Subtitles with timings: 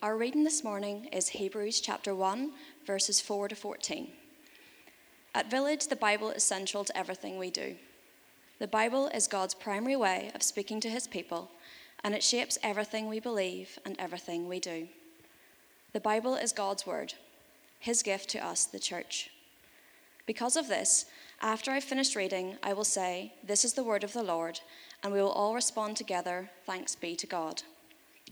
[0.00, 2.52] Our reading this morning is Hebrews chapter 1,
[2.86, 4.08] verses 4 to 14.
[5.34, 7.76] At Village, the Bible is central to everything we do.
[8.58, 11.50] The Bible is God's primary way of speaking to his people,
[12.02, 14.88] and it shapes everything we believe and everything we do.
[15.92, 17.14] The Bible is God's word,
[17.78, 19.30] his gift to us, the church.
[20.26, 21.06] Because of this,
[21.40, 24.60] after I've finished reading, I will say, This is the word of the Lord,
[25.02, 27.62] and we will all respond together, Thanks be to God.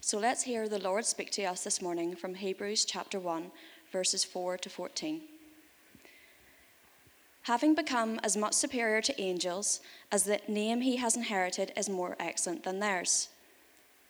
[0.02, 3.50] So let's hear the Lord speak to us this morning from Hebrews chapter 1,
[3.92, 5.20] verses 4 to 14.
[7.42, 9.80] Having become as much superior to angels
[10.10, 13.28] as the name he has inherited is more excellent than theirs.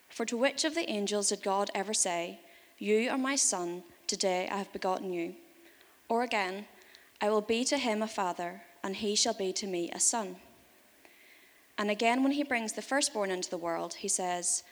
[0.08, 2.38] For to which of the angels did God ever say,
[2.78, 5.34] You are my son, today I have begotten you?
[6.08, 6.66] Or again,
[7.20, 10.36] I will be to him a father, and he shall be to me a son.
[11.76, 14.62] And again, when he brings the firstborn into the world, he says,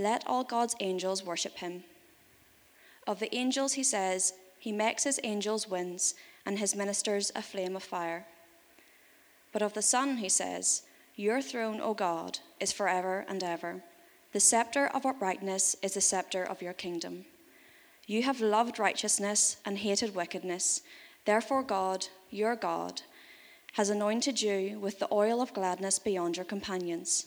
[0.00, 1.84] Let all God's angels worship him.
[3.06, 6.14] Of the angels, he says, He makes his angels winds,
[6.46, 8.24] and his ministers a flame of fire.
[9.52, 10.84] But of the Son, he says,
[11.16, 13.82] Your throne, O God, is forever and ever.
[14.32, 17.26] The scepter of uprightness is the scepter of your kingdom.
[18.06, 20.80] You have loved righteousness and hated wickedness.
[21.26, 23.02] Therefore, God, your God,
[23.74, 27.26] has anointed you with the oil of gladness beyond your companions.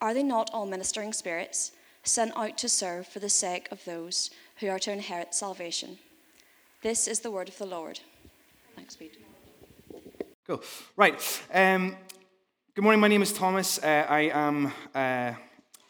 [0.00, 1.72] Are they not all ministering spirits
[2.04, 5.98] sent out to serve for the sake of those who are to inherit salvation?
[6.82, 7.98] This is the word of the Lord.
[8.76, 9.10] Thanks be
[10.46, 10.62] Cool.
[10.96, 11.42] Right.
[11.52, 11.96] Um,
[12.76, 13.00] good morning.
[13.00, 13.82] My name is Thomas.
[13.82, 14.72] Uh, I am.
[14.94, 15.32] Uh,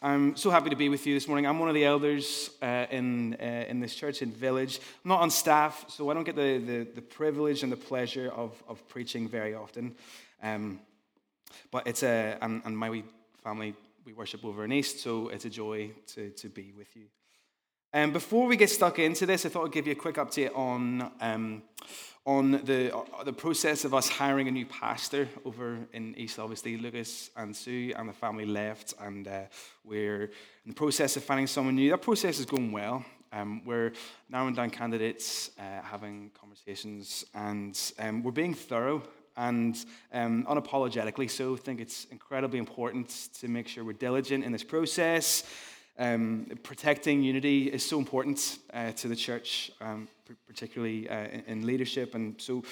[0.01, 1.45] I'm so happy to be with you this morning.
[1.45, 4.79] I'm one of the elders uh, in, uh, in this church in Village.
[5.05, 8.31] I'm not on staff, so I don't get the, the, the privilege and the pleasure
[8.35, 9.93] of, of preaching very often.
[10.41, 10.79] Um,
[11.69, 13.03] but it's a, and, and my
[13.43, 13.75] family,
[14.09, 17.05] we worship over in East, so it's a joy to, to be with you.
[17.93, 20.49] Um, before we get stuck into this, I thought I'd give you a quick update
[20.57, 21.61] on, um,
[22.25, 26.39] on the, uh, the process of us hiring a new pastor over in East.
[26.39, 29.41] Obviously, Lucas and Sue and the family left, and uh,
[29.83, 31.91] we're in the process of finding someone new.
[31.91, 33.05] That process is going well.
[33.31, 33.91] Um, we're
[34.27, 39.03] narrowing down candidates, uh, having conversations, and um, we're being thorough
[39.37, 41.55] and um, unapologetically so.
[41.55, 45.43] Think it's incredibly important to make sure we're diligent in this process.
[45.97, 50.07] Um, protecting unity is so important uh, to the church, um,
[50.47, 52.15] particularly uh, in, in, leadership.
[52.15, 52.63] And so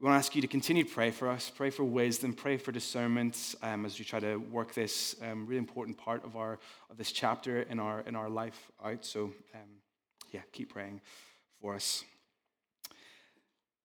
[0.00, 2.56] we want to ask you to continue to pray for us, pray for wisdom, pray
[2.56, 6.58] for discernment um, as we try to work this um, really important part of, our,
[6.90, 9.04] of this chapter in our, in our life out.
[9.04, 9.60] So, um,
[10.32, 11.00] yeah, keep praying
[11.60, 12.02] for us.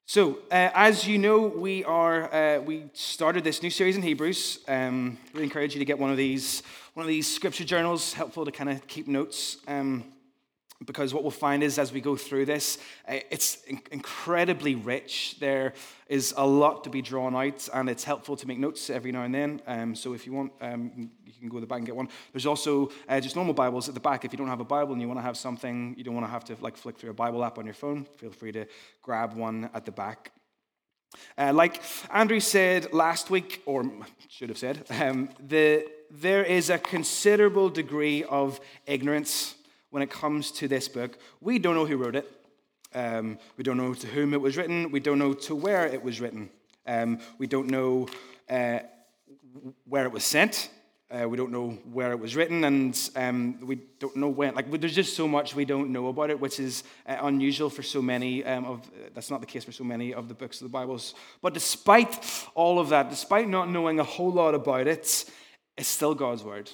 [0.10, 4.60] So, uh, as you know, we are uh, we started this new series in Hebrews.
[4.66, 6.64] Um, really encourage you to get one of these
[6.94, 8.14] one of these scripture journals.
[8.14, 9.58] Helpful to kind of keep notes.
[9.68, 10.06] Um,
[10.86, 12.78] because what we'll find is as we go through this,
[13.08, 15.38] uh, it's incredibly rich.
[15.40, 15.74] There
[16.08, 19.24] is a lot to be drawn out, and it's helpful to make notes every now
[19.24, 19.62] and then.
[19.66, 22.10] Um, so if you want, um, you can go to the back and get one.
[22.32, 24.24] There's also uh, just normal Bibles at the back.
[24.24, 26.28] If you don't have a Bible and you want to have something, you don't want
[26.28, 28.66] to have to like flick through a Bible app on your phone, feel free to
[29.02, 30.32] grab one at the back.
[31.38, 33.90] Uh, like Andrew said last week, or
[34.30, 39.56] should have said, um, the, there is a considerable degree of ignorance
[39.90, 41.18] when it comes to this book.
[41.42, 42.32] We don't know who wrote it.
[42.94, 44.92] Um, we don't know to whom it was written.
[44.92, 46.50] We don't know to where it was written.
[46.86, 48.08] Um, we don't know
[48.50, 48.80] uh,
[49.86, 50.70] where it was sent.
[51.10, 54.54] Uh, we don't know where it was written, and um, we don't know when.
[54.56, 57.82] Like, there's just so much we don't know about it, which is uh, unusual for
[57.82, 58.92] so many um, of.
[59.14, 61.16] That's not the case for so many of the books of the Bibles.
[61.42, 65.32] But despite all of that, despite not knowing a whole lot about it,
[65.78, 66.70] it's still God's word.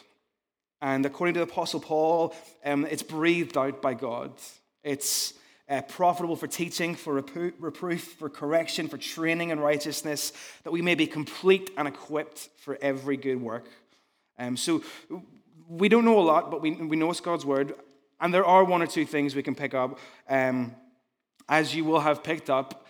[0.84, 2.36] And according to the Apostle Paul,
[2.66, 4.34] um, it's breathed out by God.
[4.84, 5.34] It's
[5.70, 10.34] uh, profitable for teaching, for reproof, for correction, for training in righteousness,
[10.66, 13.66] that we may be complete and equipped for every good work.
[14.38, 14.84] Um, so
[15.70, 17.76] we don't know a lot, but we, we know it's God's word.
[18.20, 20.00] And there are one or two things we can pick up.
[20.28, 20.76] Um,
[21.48, 22.83] as you will have picked up,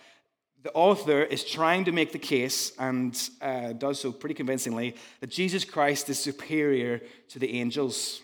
[0.64, 5.28] the author is trying to make the case, and uh, does so pretty convincingly, that
[5.28, 8.22] Jesus Christ is superior to the angels.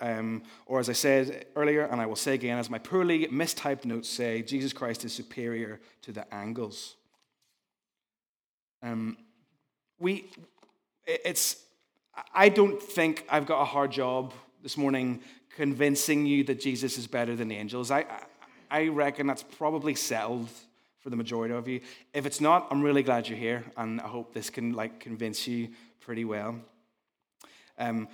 [0.00, 3.84] Um, or as I said earlier, and I will say again, as my poorly mistyped
[3.84, 6.94] notes say, Jesus Christ is superior to the angles.
[8.80, 9.16] Um,
[9.98, 10.30] we,
[11.06, 11.56] it's,
[12.32, 14.32] I don't think I've got a hard job
[14.62, 15.22] this morning
[15.56, 17.90] convincing you that Jesus is better than angels.
[17.90, 18.04] I,
[18.70, 20.50] I reckon that's probably settled
[21.04, 21.82] for the majority of you.
[22.14, 25.46] If it's not, I'm really glad you're here, and I hope this can like convince
[25.46, 25.68] you
[26.00, 26.56] pretty well.
[27.78, 28.08] Um,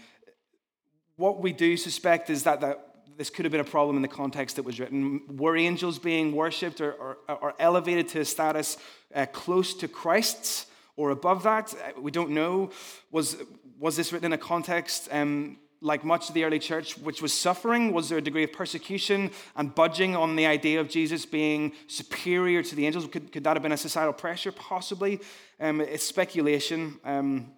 [1.14, 2.84] what we do suspect is that, that
[3.16, 5.20] this could have been a problem in the context that was written.
[5.36, 8.76] Were angels being worshipped or, or, or elevated to a status
[9.14, 10.66] uh, close to Christ's
[10.96, 11.72] or above that?
[11.72, 12.70] Uh, we don't know.
[13.12, 13.36] Was,
[13.78, 17.32] was this written in a context um, like much of the early church, which was
[17.32, 17.92] suffering?
[17.92, 22.62] Was there a degree of persecution and budging on the idea of Jesus being superior
[22.62, 23.06] to the angels?
[23.06, 24.52] Could, could that have been a societal pressure?
[24.52, 25.20] Possibly.
[25.58, 26.98] Um, it's speculation.
[27.04, 27.52] Um,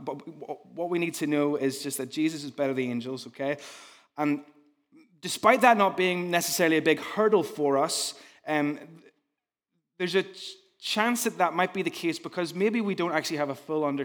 [0.00, 0.26] but
[0.74, 3.56] what we need to know is just that Jesus is better than the angels, okay?
[4.16, 4.40] And
[5.20, 8.14] despite that not being necessarily a big hurdle for us,
[8.46, 8.78] um,
[9.96, 10.24] there's a
[10.80, 13.84] chance that that might be the case because maybe we don't actually have a full,
[13.84, 14.04] under,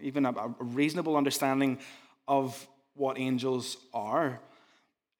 [0.00, 1.78] even a, a reasonable understanding
[2.28, 4.40] of what angels are.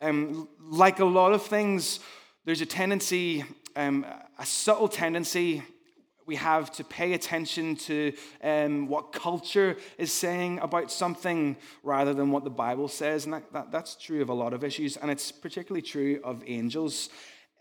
[0.00, 1.98] Um, like a lot of things,
[2.44, 3.44] there's a tendency,
[3.74, 4.06] um,
[4.38, 5.64] a subtle tendency
[6.28, 8.12] we have to pay attention to
[8.44, 13.24] um, what culture is saying about something rather than what the Bible says.
[13.24, 16.44] And that, that, that's true of a lot of issues, and it's particularly true of
[16.46, 17.08] angels.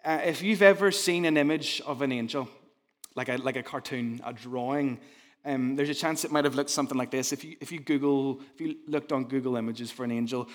[0.04, 2.50] Uh, if you've ever seen an image of an angel,
[3.16, 5.00] like a, like a cartoon, a drawing,
[5.48, 7.32] um, there's a chance it might have looked something like this.
[7.32, 10.48] If you, if you Google, if you looked on Google Images for an angel,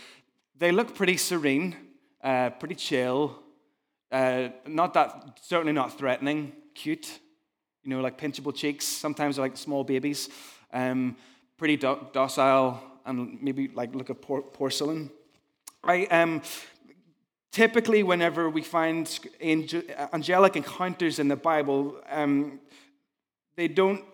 [0.56, 1.75] they look pretty serene,
[2.23, 3.39] uh, pretty chill,
[4.11, 7.21] uh, not that, certainly not threatening, cute
[7.83, 8.87] you know, like pinchable cheeks.
[8.87, 10.29] Sometimes like small babies,
[10.73, 11.17] um,
[11.56, 15.11] pretty do- docile, and maybe like look at por- porcelain.
[15.83, 16.43] I um,
[17.50, 22.61] typically, whenever we find angel- angelic encounters in the Bible, um,
[23.56, 24.05] they don't.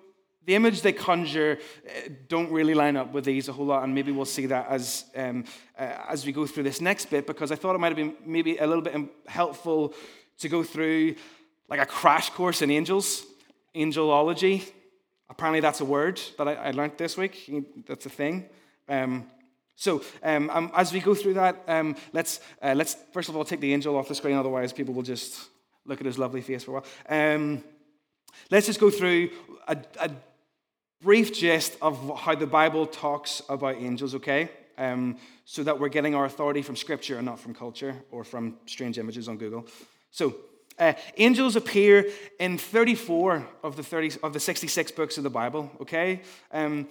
[0.48, 3.94] The image they conjure uh, don't really line up with these a whole lot, and
[3.94, 5.44] maybe we'll see that as um,
[5.78, 8.14] uh, as we go through this next bit, because I thought it might have been
[8.24, 8.96] maybe a little bit
[9.26, 9.92] helpful
[10.38, 11.16] to go through
[11.68, 13.26] like a crash course in angels
[13.74, 14.66] angelology.
[15.28, 17.34] Apparently, that's a word that I, I learned this week.
[17.86, 18.48] That's a thing.
[18.88, 19.26] Um,
[19.76, 23.44] so, um, um, as we go through that, um, let's, uh, let's first of all
[23.44, 25.50] take the angel off the screen, otherwise, people will just
[25.84, 26.86] look at his lovely face for a while.
[27.10, 27.62] Um,
[28.50, 29.28] let's just go through
[29.68, 30.10] a, a,
[31.00, 34.50] brief gist of how the Bible talks about angels, okay?
[34.76, 38.56] Um, so that we're getting our authority from Scripture and not from culture or from
[38.66, 39.66] strange images on Google.
[40.10, 40.36] So,
[40.78, 42.06] uh, angels appear
[42.38, 46.22] in 34 of the, 30, of the 66 books of the Bible, okay?
[46.52, 46.86] Um,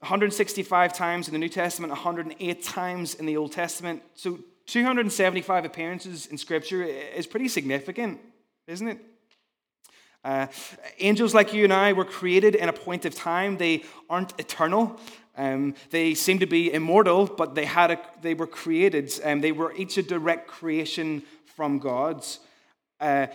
[0.00, 4.02] 165 times in the New Testament, 108 times in the Old Testament.
[4.14, 8.20] So 275 appearances in Scripture is pretty significant,
[8.66, 8.98] isn't it?
[10.28, 10.46] Uh,
[10.98, 13.56] angels like you and I were created in a point of time.
[13.56, 15.00] They aren't eternal.
[15.38, 19.10] Um, they seem to be immortal, but they, had a, they were created.
[19.24, 21.22] um, they were each a direct creation
[21.56, 22.40] from God's.
[23.00, 23.28] Uh,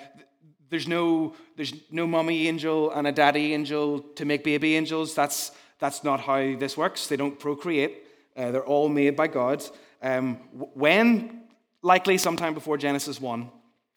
[0.70, 5.16] there's no there's no mommy angel and a daddy angel to make baby angels.
[5.16, 7.08] That's that's not how this works.
[7.08, 8.04] They don't procreate.
[8.38, 9.64] Uh, they're all made by God.
[10.02, 10.36] Um,
[10.76, 11.44] when
[11.82, 13.50] likely sometime before Genesis one,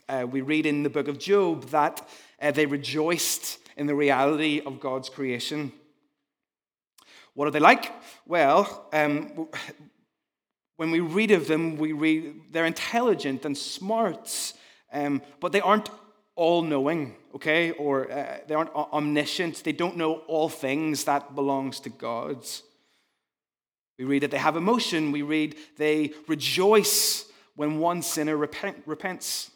[0.08, 2.06] uh, we read in the book of Job that
[2.40, 5.72] uh, they rejoiced in the reality of God's creation.
[7.34, 7.92] What are they like?
[8.26, 9.48] Well, um,
[10.76, 14.54] when we read of them, we read they're intelligent and smart
[14.92, 15.90] um, but they aren't
[16.34, 17.72] all knowing, okay?
[17.72, 19.64] Or uh, they aren't omniscient.
[19.64, 22.44] They don't know all things that belongs to God.
[23.98, 25.12] We read that they have emotion.
[25.12, 27.26] We read they rejoice
[27.56, 29.50] when one sinner repent, repents.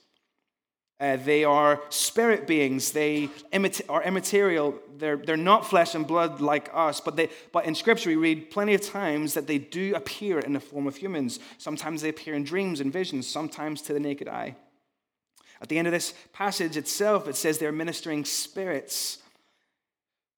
[1.01, 2.93] Uh, they are spirit beings.
[2.93, 3.31] They
[3.89, 4.79] are immaterial.
[4.99, 7.01] They're, they're not flesh and blood like us.
[7.01, 10.53] But, they, but in Scripture, we read plenty of times that they do appear in
[10.53, 11.41] the form of humans.
[11.57, 14.57] Sometimes they appear in dreams and visions, sometimes to the naked eye.
[15.63, 19.19] At the end of this passage itself, it says they're ministering spirits.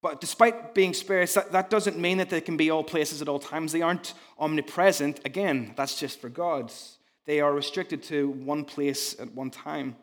[0.00, 3.28] But despite being spirits, that, that doesn't mean that they can be all places at
[3.28, 3.72] all times.
[3.72, 5.20] They aren't omnipresent.
[5.24, 6.98] Again, that's just for gods.
[7.24, 9.96] They are restricted to one place at one time.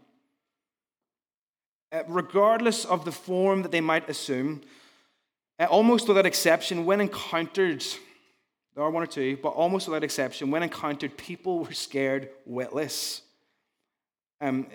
[1.92, 4.62] Uh, regardless of the form that they might assume,
[5.60, 7.84] uh, almost without exception, when encountered,
[8.76, 13.24] there are one or two, but almost without exception, when encountered, people were scared witless.
[14.40, 14.68] Um,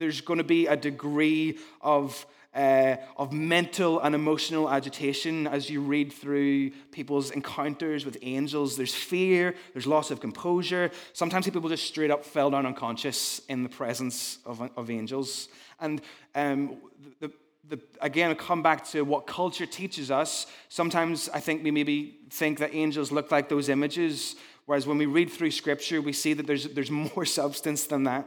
[0.00, 2.24] there's going to be a degree of
[2.54, 8.76] uh, of mental and emotional agitation as you read through people's encounters with angels.
[8.76, 10.90] There's fear, there's loss of composure.
[11.12, 15.48] Sometimes people just straight up fell down unconscious in the presence of, of angels.
[15.78, 16.00] And
[16.34, 16.78] um,
[17.20, 17.30] the,
[17.68, 20.46] the, again, I come back to what culture teaches us.
[20.68, 25.06] Sometimes I think we maybe think that angels look like those images, whereas when we
[25.06, 28.26] read through Scripture, we see that there's, there's more substance than that.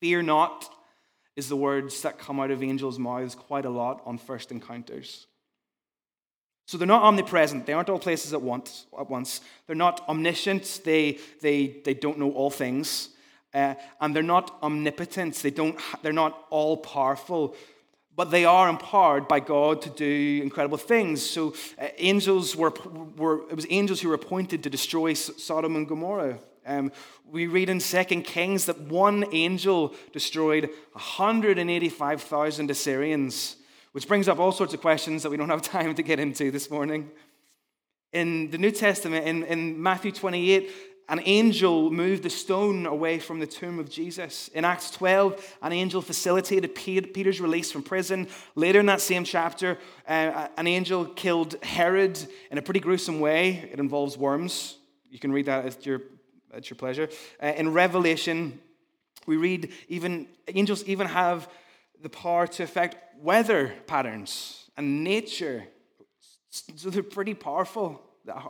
[0.00, 0.68] Fear not
[1.40, 5.26] is the words that come out of angels' mouths quite a lot on first encounters.
[6.66, 7.64] So they're not omnipresent.
[7.64, 8.86] They aren't all places at once.
[8.98, 9.40] At once.
[9.66, 10.82] They're not omniscient.
[10.84, 13.08] They, they, they don't know all things.
[13.54, 15.34] Uh, and they're not omnipotent.
[15.36, 17.56] They don't, they're not all powerful.
[18.14, 21.28] But they are empowered by God to do incredible things.
[21.28, 22.74] So uh, angels were,
[23.16, 26.38] were, it was angels who were appointed to destroy Sodom and Gomorrah.
[26.66, 26.92] Um,
[27.24, 33.56] we read in 2 Kings that one angel destroyed 185,000 Assyrians,
[33.92, 36.50] which brings up all sorts of questions that we don't have time to get into
[36.50, 37.10] this morning.
[38.12, 40.70] In the New Testament, in, in Matthew 28,
[41.08, 44.48] an angel moved the stone away from the tomb of Jesus.
[44.48, 48.28] In Acts 12, an angel facilitated Peter's release from prison.
[48.54, 49.76] Later in that same chapter,
[50.06, 52.18] uh, an angel killed Herod
[52.52, 53.68] in a pretty gruesome way.
[53.72, 54.76] It involves worms.
[55.10, 56.02] You can read that at your
[56.54, 57.08] at your pleasure.
[57.42, 58.60] Uh, in Revelation,
[59.26, 61.48] we read even angels even have
[62.02, 65.64] the power to affect weather patterns and nature.
[66.50, 68.00] So they're pretty powerful.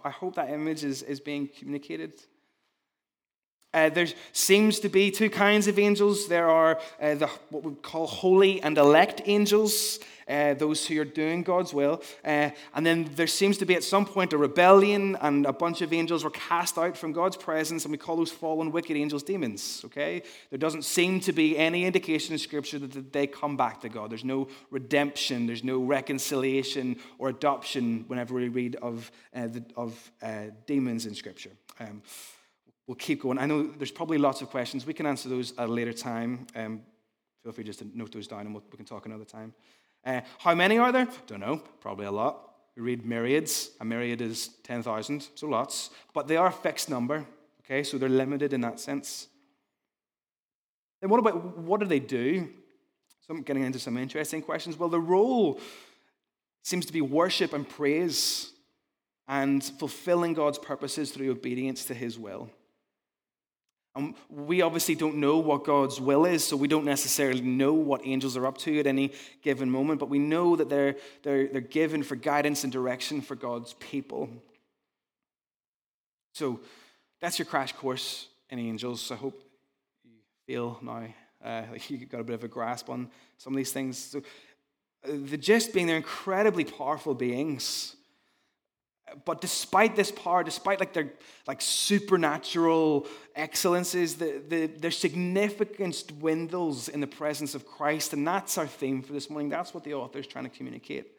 [0.04, 2.14] I hope that image is, is being communicated.
[3.72, 6.26] Uh, there seems to be two kinds of angels.
[6.26, 10.00] There are uh, the, what we call holy and elect angels,
[10.30, 12.02] uh, those who are doing God's will.
[12.24, 15.82] Uh, and then there seems to be at some point a rebellion, and a bunch
[15.82, 19.22] of angels were cast out from God's presence, and we call those fallen, wicked angels
[19.22, 19.82] demons.
[19.84, 20.22] Okay?
[20.50, 24.10] There doesn't seem to be any indication in Scripture that they come back to God.
[24.10, 30.12] There's no redemption, there's no reconciliation or adoption whenever we read of, uh, the, of
[30.22, 31.50] uh, demons in Scripture.
[31.80, 32.02] Um,
[32.86, 33.38] we'll keep going.
[33.38, 34.86] I know there's probably lots of questions.
[34.86, 36.46] We can answer those at a later time.
[36.54, 36.82] Um,
[37.42, 39.54] feel free just to note those down and we'll, we can talk another time.
[40.04, 41.08] Uh, how many are there?
[41.26, 41.62] Don't know.
[41.80, 42.50] Probably a lot.
[42.76, 43.70] We read myriads.
[43.80, 45.90] A myriad is 10,000, so lots.
[46.14, 47.26] But they are a fixed number,
[47.64, 47.82] okay?
[47.82, 49.28] So they're limited in that sense.
[51.00, 52.48] Then what about what do they do?
[53.26, 54.78] So I'm getting into some interesting questions.
[54.78, 55.60] Well, the role
[56.62, 58.52] seems to be worship and praise
[59.28, 62.50] and fulfilling God's purposes through obedience to his will.
[63.96, 68.02] And we obviously don't know what God's will is, so we don't necessarily know what
[68.04, 71.60] angels are up to at any given moment, but we know that they're, they're, they're
[71.60, 74.28] given for guidance and direction for God's people.
[76.34, 76.60] So
[77.20, 79.10] that's your crash course in angels.
[79.10, 79.42] I hope
[80.04, 80.12] you
[80.46, 81.06] feel now
[81.44, 83.98] uh, like you got a bit of a grasp on some of these things.
[83.98, 84.22] So,
[85.04, 87.96] uh, the gist being they're incredibly powerful beings
[89.24, 91.12] but despite this power, despite like their
[91.46, 98.12] like supernatural excellences, the, the, their significance dwindles in the presence of Christ.
[98.12, 99.48] And that's our theme for this morning.
[99.48, 101.12] That's what the author is trying to communicate.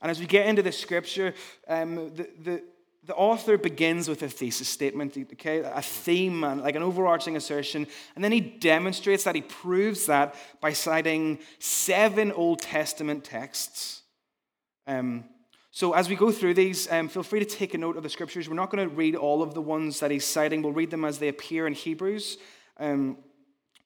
[0.00, 1.34] And as we get into the scripture,
[1.68, 2.62] um, the, the,
[3.04, 8.22] the author begins with a thesis statement, okay, a theme, like an overarching assertion, and
[8.22, 14.02] then he demonstrates that, he proves that by citing seven Old Testament texts.
[14.86, 15.24] Um,
[15.76, 18.08] so, as we go through these, um, feel free to take a note of the
[18.08, 18.48] scriptures.
[18.48, 21.04] We're not going to read all of the ones that he's citing, we'll read them
[21.04, 22.38] as they appear in Hebrews.
[22.78, 23.18] Um,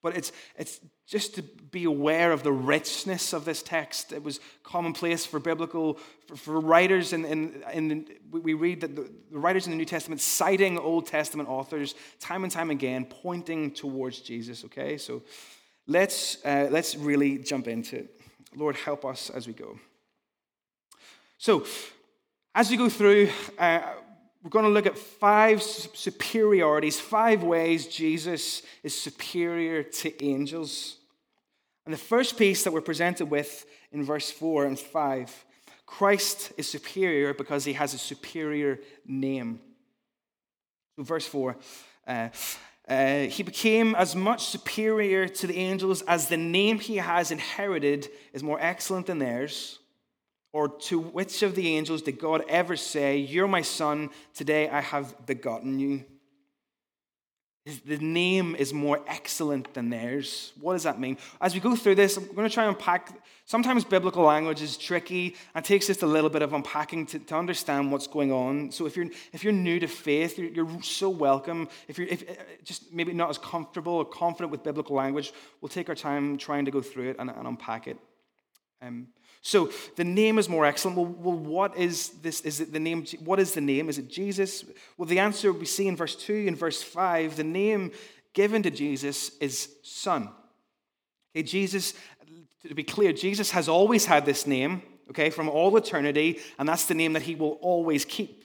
[0.01, 0.79] but it's, it's
[1.09, 4.13] just to be aware of the richness of this text.
[4.13, 8.07] It was commonplace for biblical, for, for writers, in, in, in, the,
[8.39, 12.45] we read that the, the writers in the New Testament citing Old Testament authors time
[12.45, 14.97] and time again, pointing towards Jesus, okay?
[14.97, 15.23] So
[15.89, 18.21] let's, uh, let's really jump into it.
[18.55, 19.77] Lord, help us as we go.
[21.43, 21.65] So,
[22.55, 23.81] as we go through, uh,
[24.43, 30.99] we're going to look at five superiorities, five ways Jesus is superior to angels.
[31.87, 35.47] And the first piece that we're presented with in verse 4 and 5
[35.87, 39.61] Christ is superior because he has a superior name.
[40.97, 41.57] So, verse 4
[42.07, 42.29] uh,
[42.87, 48.11] uh, He became as much superior to the angels as the name he has inherited
[48.35, 49.80] is more excellent than theirs.
[50.53, 54.81] Or to which of the angels did God ever say, You're my son, today I
[54.81, 56.05] have begotten you?
[57.85, 60.53] The name is more excellent than theirs.
[60.61, 61.19] What does that mean?
[61.43, 63.13] As we go through this, I'm going to try and unpack.
[63.45, 67.37] Sometimes biblical language is tricky and takes just a little bit of unpacking to, to
[67.37, 68.73] understand what's going on.
[68.73, 71.69] So if you're, if you're new to faith, you're, you're so welcome.
[71.87, 72.33] If you're if, uh,
[72.65, 76.65] just maybe not as comfortable or confident with biblical language, we'll take our time trying
[76.65, 77.99] to go through it and, and unpack it.
[78.81, 79.09] Um,
[79.43, 80.99] so the name is more excellent.
[80.99, 82.43] Well, well, what is this?
[82.43, 83.07] Is it the name?
[83.25, 83.89] What is the name?
[83.89, 84.65] Is it Jesus?
[84.99, 87.37] Well, the answer we see in verse 2 and verse 5.
[87.37, 87.93] The name
[88.35, 90.29] given to Jesus is Son.
[91.35, 91.95] Okay, Jesus,
[92.67, 96.87] to be clear, Jesus has always had this name, okay, from all eternity, and that's
[96.87, 98.45] the name that he will always keep.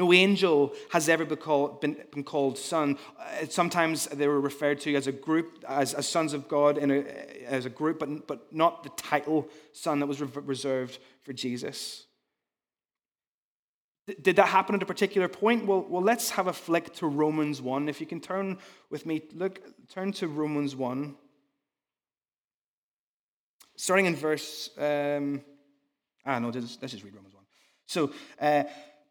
[0.00, 2.96] No angel has ever been called, son.
[3.18, 6.90] Uh, sometimes they were referred to as a group, as, as sons of God in
[6.90, 7.04] a,
[7.44, 12.06] as a group, but, but not the title son that was reserved for Jesus.
[14.22, 15.66] Did that happen at a particular point?
[15.66, 17.86] Well, well, let's have a flick to Romans 1.
[17.90, 18.56] If you can turn
[18.88, 21.14] with me, look, turn to Romans 1.
[23.76, 25.42] Starting in verse, um,
[26.24, 27.44] ah, no, let's just read Romans 1.
[27.90, 28.62] So, uh,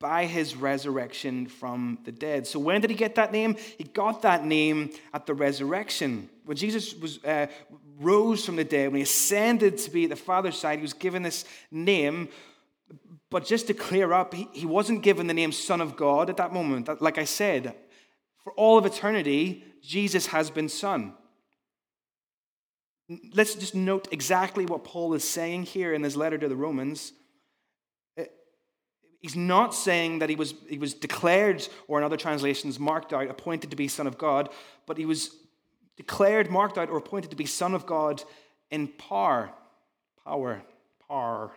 [0.00, 2.46] by his resurrection from the dead.
[2.46, 3.56] So, when did he get that name?
[3.76, 6.28] He got that name at the resurrection.
[6.44, 7.46] When Jesus was, uh,
[7.98, 10.92] rose from the dead, when he ascended to be at the Father's side, he was
[10.92, 12.28] given this name.
[13.30, 16.36] But just to clear up, he, he wasn't given the name Son of God at
[16.38, 17.02] that moment.
[17.02, 17.74] Like I said,
[18.44, 21.12] for all of eternity, Jesus has been Son.
[23.34, 27.12] Let's just note exactly what Paul is saying here in his letter to the Romans.
[29.20, 33.28] He's not saying that he was, he was declared, or in other translations, marked out,
[33.28, 34.48] appointed to be Son of God,
[34.86, 35.34] but he was
[35.96, 38.22] declared, marked out, or appointed to be Son of God
[38.70, 39.50] in power.
[40.24, 40.62] Power.
[41.08, 41.50] Power.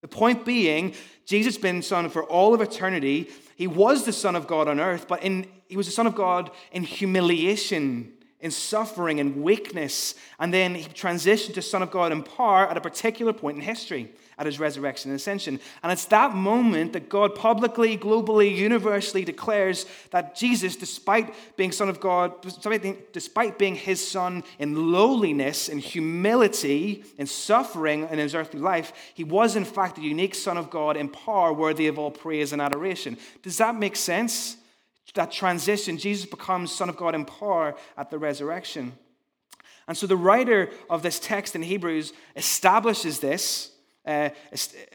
[0.00, 0.94] The point being,
[1.24, 3.30] Jesus been Son for all of eternity.
[3.54, 6.16] He was the Son of God on earth, but in, he was the Son of
[6.16, 10.16] God in humiliation in suffering and weakness.
[10.38, 13.62] And then he transitioned to Son of God in power at a particular point in
[13.62, 15.60] history, at his resurrection and ascension.
[15.82, 21.88] And it's that moment that God publicly, globally, universally declares that Jesus, despite being Son
[21.88, 22.32] of God,
[23.12, 29.24] despite being his Son in lowliness, in humility, in suffering in his earthly life, he
[29.24, 32.62] was in fact the unique Son of God in power worthy of all praise and
[32.62, 33.18] adoration.
[33.42, 34.56] Does that make sense?
[35.14, 38.92] that transition, Jesus becomes Son of God in power at the resurrection.
[39.86, 43.71] And so the writer of this text in Hebrews establishes this,
[44.04, 44.30] uh,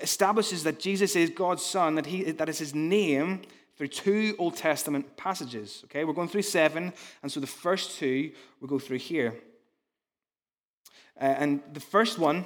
[0.02, 3.42] establishes that Jesus is God's Son, that, he, that is his name
[3.78, 5.82] through two Old Testament passages.
[5.86, 9.36] Okay, we're going through seven, and so the first two we'll go through here.
[11.20, 12.46] Uh, and the first one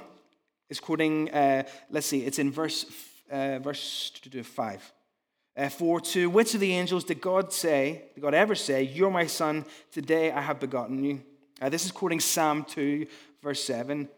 [0.68, 2.86] is quoting, uh, let's see, it's in verse,
[3.30, 4.92] uh, verse 5.
[5.54, 9.10] Uh, for to which of the angels did God say, did God ever say, You're
[9.10, 11.22] my son, today I have begotten you?
[11.60, 13.06] Uh, this is quoting Psalm 2,
[13.42, 14.08] verse 7.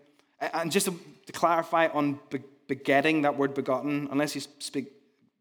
[0.41, 4.93] And just to, clarify on be- begetting, that word begotten, unless you speak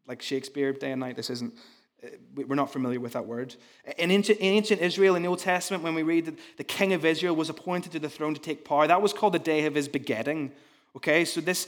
[0.06, 1.54] like Shakespeare day and night, this isn't,
[2.02, 3.54] uh, we're not familiar with that word.
[3.98, 6.92] In ancient, in ancient Israel, in the Old Testament, when we read that the king
[6.92, 9.66] of Israel was appointed to the throne to take power, that was called the day
[9.66, 10.52] of his begetting.
[10.96, 11.66] Okay, so this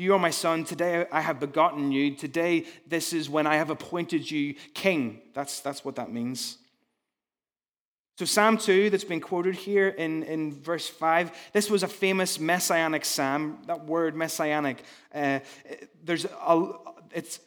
[0.00, 0.64] you are my son.
[0.64, 2.14] Today I have begotten you.
[2.14, 5.20] Today, this is when I have appointed you king.
[5.34, 6.56] That's, that's what that means.
[8.20, 12.38] So, Psalm 2, that's been quoted here in, in verse 5, this was a famous
[12.38, 13.56] messianic psalm.
[13.64, 14.82] That word messianic,
[15.14, 15.38] uh,
[16.04, 16.72] there's a,
[17.14, 17.40] it's,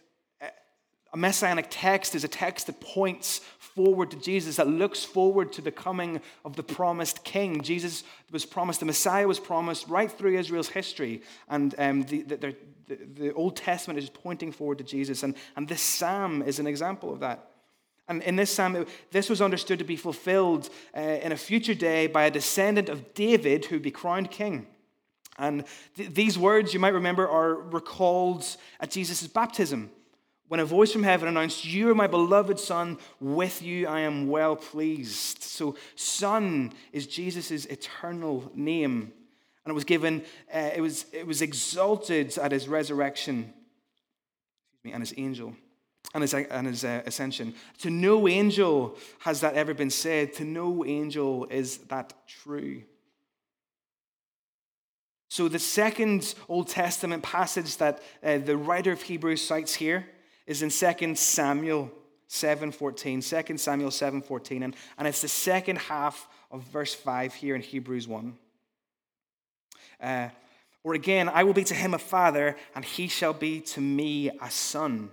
[1.14, 5.62] a messianic text is a text that points forward to Jesus, that looks forward to
[5.62, 7.62] the coming of the promised king.
[7.62, 11.22] Jesus was promised, the Messiah was promised right through Israel's history.
[11.50, 12.56] And um, the, the,
[12.88, 15.22] the, the, Old Testament is pointing forward to Jesus.
[15.22, 17.52] And, and this psalm is an example of that.
[18.08, 22.08] And in this psalm, this was understood to be fulfilled uh, in a future day
[22.08, 24.68] by a descendant of David who would be crowned king.
[25.38, 25.64] And
[25.96, 28.46] th- these words, you might remember, are recalled
[28.80, 29.90] at Jesus' baptism
[30.54, 34.28] when a voice from heaven announced, You are my beloved Son, with you I am
[34.28, 35.42] well pleased.
[35.42, 39.14] So, Son is Jesus' eternal name.
[39.66, 43.54] And it was given, uh, it, was, it was exalted at his resurrection,
[44.74, 45.56] excuse me, and his angel,
[46.14, 47.54] and his, and his uh, ascension.
[47.80, 50.34] To no angel has that ever been said.
[50.34, 52.84] To no angel is that true.
[55.30, 60.08] So, the second Old Testament passage that uh, the writer of Hebrews cites here
[60.46, 61.92] is in 2 Samuel
[62.30, 63.48] 7.14.
[63.48, 64.64] 2 Samuel 7.14.
[64.64, 68.38] And, and it's the second half of verse 5 here in Hebrews 1.
[70.00, 70.30] Uh,
[70.84, 74.30] or again, I will be to him a father, and he shall be to me
[74.42, 75.10] a son.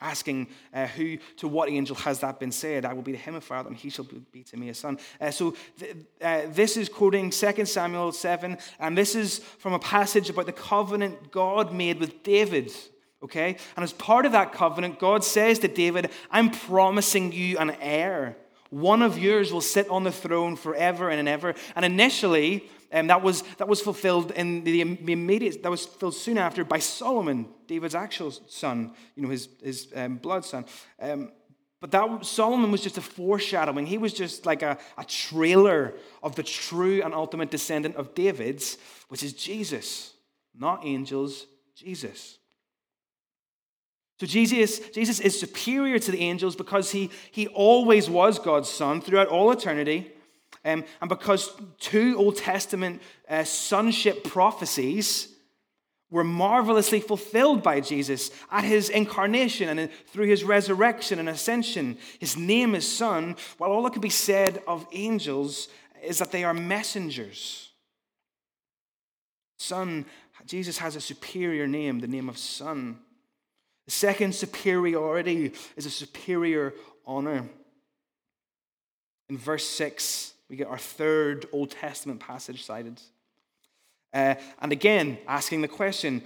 [0.00, 2.84] Asking uh, who to what angel has that been said?
[2.84, 4.98] I will be to him a father and he shall be to me a son.
[5.20, 9.78] Uh, so th- uh, this is quoting 2 samuel 7 and this is from a
[9.78, 12.72] passage about the covenant god made with david
[13.20, 13.56] okay?
[13.76, 18.36] And as part of that covenant god says to david i'm promising you an heir.
[18.70, 21.54] One of yours will sit on the throne forever and ever.
[21.74, 26.38] And initially um, that, was, that was fulfilled in the immediate, that was fulfilled soon
[26.38, 30.64] after by Solomon, David's actual son, you know, his, his um, blood son.
[31.00, 31.30] Um,
[31.80, 33.86] but that Solomon was just a foreshadowing.
[33.86, 38.78] He was just like a, a trailer of the true and ultimate descendant of David's,
[39.08, 40.14] which is Jesus,
[40.58, 41.46] not angels,
[41.76, 42.38] Jesus.
[44.18, 49.00] So Jesus, Jesus is superior to the angels because he, he always was God's son
[49.00, 50.10] throughout all eternity.
[50.64, 55.28] Um, and because two Old Testament uh, sonship prophecies
[56.10, 62.36] were marvelously fulfilled by Jesus at his incarnation and through his resurrection and ascension, his
[62.36, 65.68] name is Son, while all that can be said of angels
[66.02, 67.70] is that they are messengers.
[69.58, 70.06] Son,
[70.46, 72.98] Jesus has a superior name, the name of Son.
[73.86, 76.74] The second superiority is a superior
[77.06, 77.48] honor.
[79.28, 83.00] In verse 6, we get our third Old Testament passage cited.
[84.14, 86.22] Uh, and again, asking the question,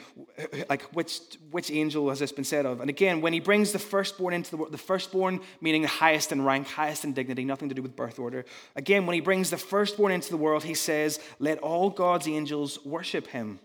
[0.68, 2.80] like, which, which angel has this been said of?
[2.80, 6.30] And again, when he brings the firstborn into the world, the firstborn meaning the highest
[6.30, 8.44] in rank, highest in dignity, nothing to do with birth order.
[8.76, 12.78] Again, when he brings the firstborn into the world, he says, Let all God's angels
[12.84, 13.58] worship him.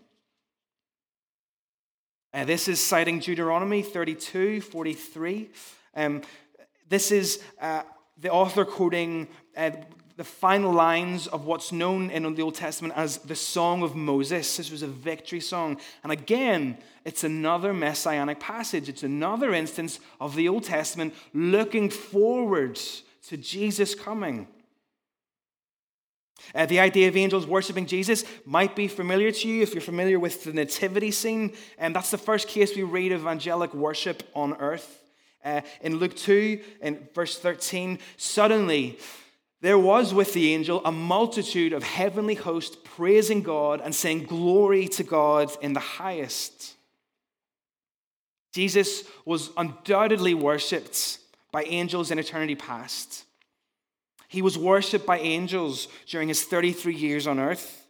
[2.34, 5.48] Uh, this is citing Deuteronomy 32 43.
[5.94, 6.22] Um,
[6.88, 7.82] this is uh,
[8.18, 9.70] the author quoting uh,
[10.18, 14.56] the final lines of what's known in the Old Testament as the Song of Moses.
[14.56, 15.78] This was a victory song.
[16.02, 18.88] And again, it's another messianic passage.
[18.88, 22.80] It's another instance of the Old Testament looking forward
[23.28, 24.48] to Jesus coming.
[26.52, 30.18] Uh, the idea of angels worshiping Jesus might be familiar to you if you're familiar
[30.18, 31.52] with the nativity scene.
[31.78, 35.00] And that's the first case we read of angelic worship on earth.
[35.44, 38.98] Uh, in Luke 2, in verse 13, suddenly
[39.60, 44.86] there was with the angel a multitude of heavenly hosts praising God and saying, Glory
[44.88, 46.74] to God in the highest.
[48.52, 51.18] Jesus was undoubtedly worshipped
[51.52, 53.24] by angels in eternity past.
[54.28, 57.86] He was worshipped by angels during his 33 years on earth.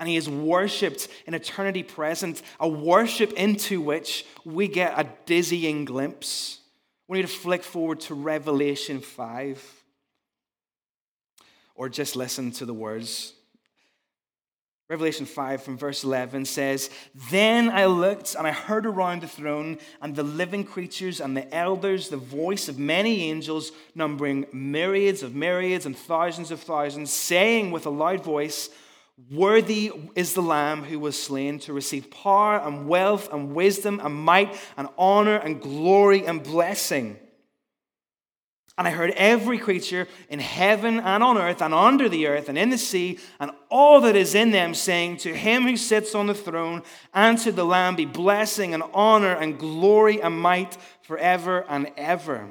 [0.00, 5.84] And he is worshipped in eternity present, a worship into which we get a dizzying
[5.84, 6.58] glimpse.
[7.06, 9.83] We need to flick forward to Revelation 5
[11.74, 13.34] or just listen to the words.
[14.90, 16.90] Revelation 5 from verse 11 says,
[17.30, 21.52] Then I looked and I heard around the throne and the living creatures and the
[21.54, 27.70] elders the voice of many angels, numbering myriads of myriads and thousands of thousands, saying
[27.70, 28.68] with a loud voice,
[29.30, 34.14] Worthy is the Lamb who was slain to receive power and wealth and wisdom and
[34.14, 37.16] might and honor and glory and blessing.
[38.76, 42.58] And I heard every creature in heaven and on earth and under the earth and
[42.58, 46.26] in the sea and all that is in them saying, To him who sits on
[46.26, 46.82] the throne
[47.12, 52.50] and to the Lamb be blessing and honor and glory and might forever and ever.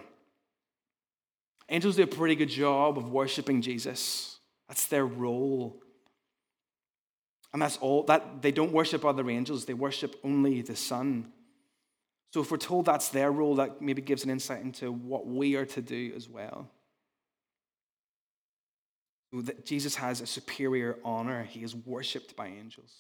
[1.68, 4.40] Angels do a pretty good job of worshiping Jesus.
[4.70, 5.82] That's their role.
[7.52, 11.32] And that's all that they don't worship other angels, they worship only the Son.
[12.34, 15.56] So if we're told that's their role, that maybe gives an insight into what we
[15.56, 16.68] are to do as well.
[19.32, 21.44] That Jesus has a superior honor.
[21.44, 22.92] He is worshipped by angels.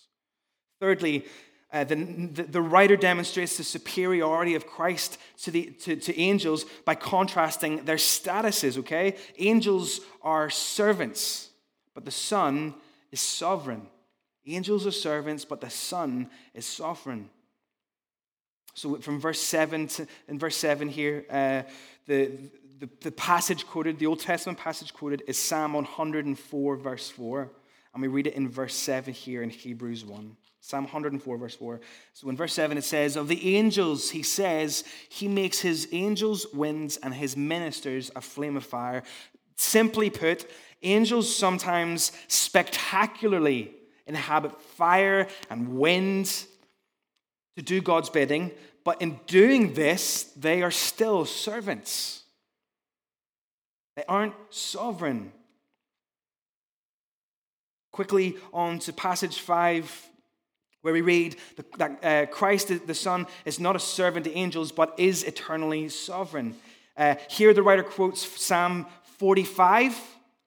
[0.80, 1.26] Thirdly,
[1.72, 6.66] uh, the, the, the, writer demonstrates the superiority of Christ to, the, to, to angels
[6.86, 9.16] by contrasting their statuses, okay?
[9.40, 11.50] Angels are servants,
[11.96, 12.76] but the Son
[13.12, 13.88] is sovereign.
[14.46, 17.32] Angels are servants, but the Son is sovereign.
[18.74, 21.64] So from verse 7 to in verse 7 here, uh,
[22.08, 22.32] the,
[22.80, 27.50] the, the passage quoted, the Old Testament passage quoted is Psalm 104, verse 4.
[27.94, 30.36] And we read it in verse 7 here in Hebrews 1.
[30.62, 31.82] Psalm 104, verse 4.
[32.14, 36.48] So in verse 7, it says, Of the angels, he says, He makes his angels
[36.54, 39.04] winds and his ministers a flame of fire.
[39.58, 40.50] Simply put,
[40.82, 43.72] angels sometimes spectacularly
[44.08, 46.46] inhabit fire and wind
[47.56, 48.52] to do God's bidding,
[48.84, 52.24] but in doing this, they are still servants.
[53.96, 55.32] They aren't sovereign.
[57.92, 60.10] Quickly on to passage 5,
[60.82, 61.36] where we read
[61.78, 66.56] that uh, Christ, the Son, is not a servant to angels, but is eternally sovereign.
[66.98, 68.88] Uh, here, the writer quotes Psalm
[69.20, 70.00] 45,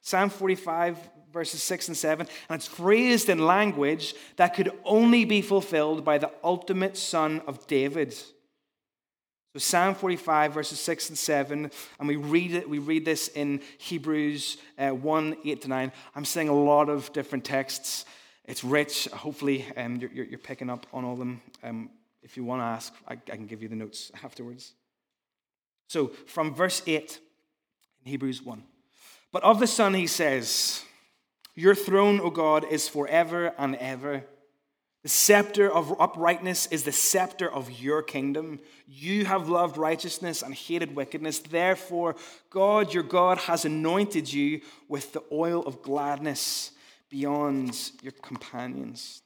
[0.03, 0.99] Psalm 45,
[1.37, 6.17] verses 6 and 7, and it's phrased in language that could only be fulfilled by
[6.17, 8.15] the ultimate Son of David.
[8.15, 11.71] So Psalm 45, verses 6 and 7,
[12.01, 15.93] and we read it, we read this in Hebrews uh, 1, 8 to 9.
[16.15, 18.07] I'm saying a lot of different texts.
[18.47, 19.05] It's rich.
[19.09, 21.43] Hopefully, um, you're, you're, picking up on all of them.
[21.63, 21.91] Um,
[22.23, 24.73] if you want to ask, I, I can give you the notes afterwards.
[25.89, 27.19] So, from verse 8
[28.07, 28.63] in Hebrews 1.
[29.33, 30.83] But of the Son, he says,
[31.57, 34.25] Your throne, O God, is forever and ever.
[35.03, 38.61] The scepter of uprightness is the scepter of your kingdom.
[38.87, 41.39] You have loved righteousness and hated wickedness.
[41.39, 42.17] Therefore,
[42.51, 46.73] God, your God, has anointed you with the oil of gladness
[47.09, 49.23] beyond your companions.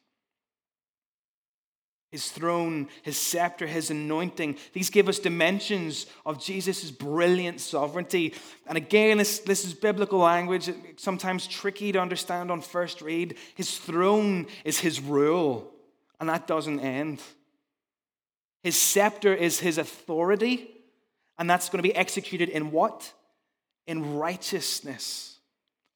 [2.10, 8.34] His throne, his scepter, his anointing, these give us dimensions of Jesus' brilliant sovereignty.
[8.66, 13.36] And again, this, this is biblical language, sometimes tricky to understand on first read.
[13.54, 15.72] His throne is his rule,
[16.18, 17.22] and that doesn't end.
[18.64, 20.68] His scepter is his authority,
[21.38, 23.12] and that's going to be executed in what?
[23.86, 25.29] In righteousness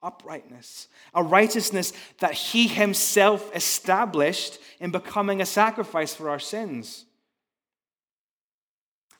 [0.04, 7.06] uprightness, a righteousness that he himself established in becoming a sacrifice for our sins.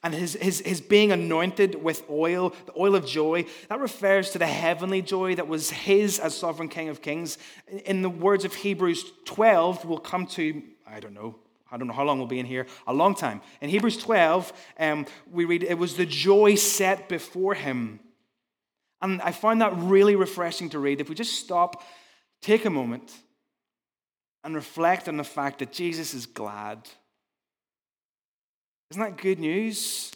[0.05, 4.39] And his, his, his being anointed with oil, the oil of joy, that refers to
[4.39, 7.39] the heavenly joy that was his as sovereign King of Kings.
[7.87, 11.37] In the words of Hebrews 12, we'll come to, I don't know,
[11.73, 13.41] I don't know how long we'll be in here, a long time.
[13.63, 18.01] In Hebrews 12, um, we read, It was the joy set before him
[19.05, 20.99] and I find that really refreshing to read.
[20.99, 21.83] If we just stop,
[22.41, 23.13] take a moment,
[24.43, 26.89] and reflect on the fact that Jesus is glad.
[28.91, 30.11] Isn't that good news?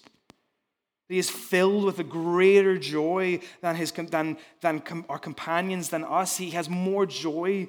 [1.10, 6.38] He is filled with a greater joy than, his, than, than our companions, than us.
[6.38, 7.68] He has more joy.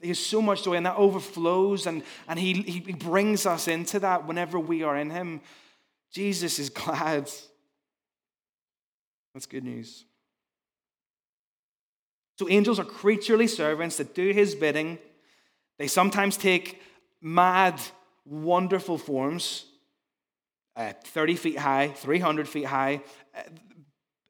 [0.00, 3.98] He has so much joy, and that overflows, and, and he, he brings us into
[3.98, 5.42] that whenever we are in Him.
[6.12, 7.30] Jesus is glad.
[9.34, 10.06] That's good news.
[12.38, 14.98] So angels are creaturely servants that do his bidding.
[15.78, 16.80] They sometimes take
[17.20, 17.80] mad,
[18.24, 19.64] wonderful forms,
[20.76, 23.02] uh, 30 feet high, 300 feet high.
[23.34, 23.42] Uh,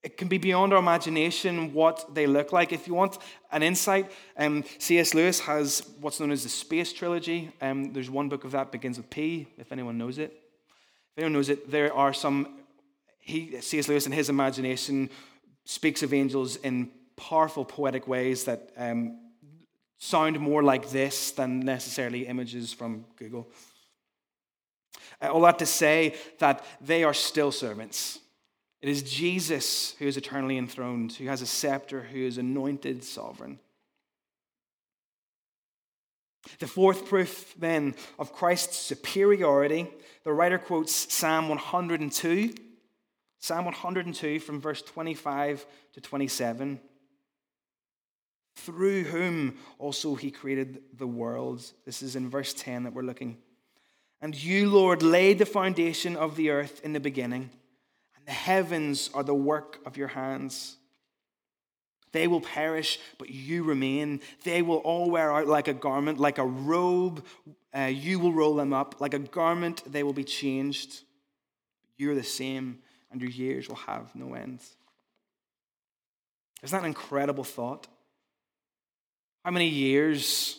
[0.05, 2.73] it can be beyond our imagination what they look like.
[2.73, 3.19] If you want
[3.51, 5.15] an insight, um, C.S.
[5.15, 7.51] Lewis has what's known as the Space Trilogy.
[7.61, 10.31] Um, there's one book of that begins with P, if anyone knows it.
[10.31, 12.61] If anyone knows it, there are some.
[13.19, 13.89] He, C.S.
[13.89, 15.11] Lewis, in his imagination,
[15.65, 19.19] speaks of angels in powerful poetic ways that um,
[19.99, 23.49] sound more like this than necessarily images from Google.
[25.21, 28.19] Uh, all that to say that they are still servants.
[28.83, 33.59] It is Jesus who is eternally enthroned, who has a scepter, who is anointed sovereign.
[36.59, 39.89] The fourth proof, then, of Christ's superiority,
[40.23, 42.55] the writer quotes Psalm 102.
[43.41, 46.81] Psalm 102 from verse 25 to 27
[48.57, 51.63] through whom also he created the world.
[51.85, 53.37] This is in verse 10 that we're looking.
[54.21, 57.51] And you, Lord, laid the foundation of the earth in the beginning,
[58.17, 60.77] and the heavens are the work of your hands.
[62.13, 64.21] They will perish, but you remain.
[64.43, 67.25] They will all wear out like a garment, like a robe.
[67.77, 69.01] Uh, you will roll them up.
[69.01, 71.03] Like a garment, they will be changed.
[71.99, 72.79] You're the same,
[73.11, 74.61] and your years will have no end.
[76.63, 77.87] Isn't that an incredible thought?
[79.47, 80.59] How many years,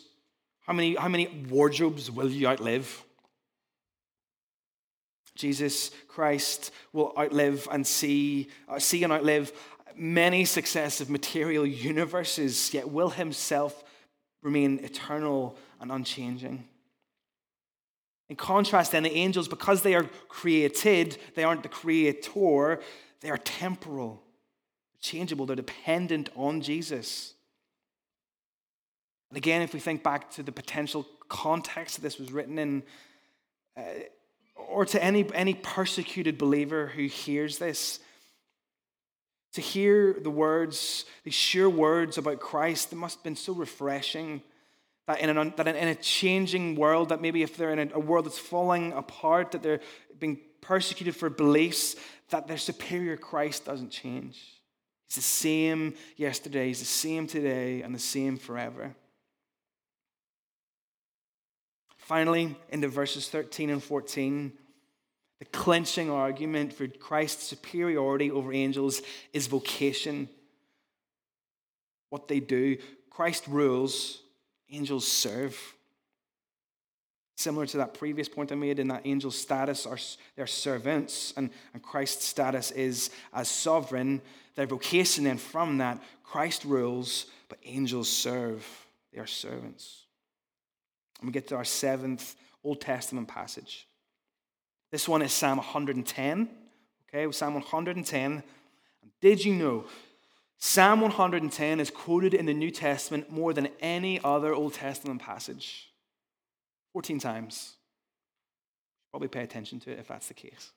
[0.62, 3.04] how many, how many wardrobes will you outlive?
[5.34, 9.52] Jesus Christ will outlive and see, uh, see and outlive
[9.94, 13.84] many successive material universes, yet will himself
[14.40, 16.66] remain eternal and unchanging.
[18.30, 22.80] In contrast, then, the angels, because they are created, they aren't the creator,
[23.20, 24.22] they are temporal,
[24.98, 27.34] changeable, they're dependent on Jesus.
[29.30, 32.82] And again, if we think back to the potential context that this was written in,
[33.76, 33.82] uh,
[34.56, 38.00] or to any, any persecuted believer who hears this,
[39.54, 44.42] to hear the words, these sure words about Christ, it must have been so refreshing
[45.06, 47.98] that in, an, that in a changing world, that maybe if they're in a, a
[47.98, 49.80] world that's falling apart, that they're
[50.18, 51.96] being persecuted for beliefs,
[52.28, 54.60] that their superior Christ doesn't change.
[55.06, 58.94] He's the same yesterday, he's the same today, and the same forever.
[62.08, 64.50] Finally, into verses 13 and 14,
[65.40, 69.02] the clinching argument for Christ's superiority over angels
[69.34, 70.26] is vocation.
[72.08, 72.78] What they do.
[73.10, 74.22] Christ rules,
[74.70, 75.54] angels serve.
[77.36, 79.98] Similar to that previous point I made in that angels' status are
[80.34, 84.22] their servants, and, and Christ's status is as sovereign.
[84.54, 88.66] Their vocation then from that, Christ rules, but angels serve.
[89.12, 90.06] They are servants.
[91.20, 93.86] And we get to our seventh Old Testament passage.
[94.90, 96.48] This one is Psalm 110.
[97.08, 98.42] Okay, Psalm 110.
[99.20, 99.84] Did you know
[100.58, 105.90] Psalm 110 is quoted in the New Testament more than any other Old Testament passage?
[106.92, 107.74] 14 times.
[109.10, 110.72] Probably pay attention to it if that's the case.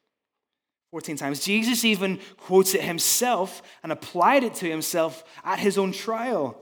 [0.92, 1.44] 14 times.
[1.44, 6.62] Jesus even quotes it himself and applied it to himself at his own trial.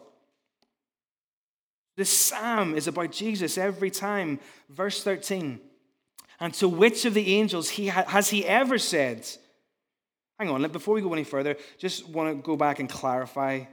[1.99, 4.39] This psalm is about Jesus every time.
[4.69, 5.59] Verse 13.
[6.39, 9.27] And to which of the angels he ha- has he ever said?
[10.39, 13.65] Hang on, before we go any further, just want to go back and clarify.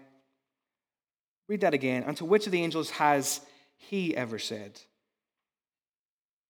[1.48, 2.02] Read that again.
[2.02, 3.42] And to which of the angels has
[3.76, 4.80] he ever said?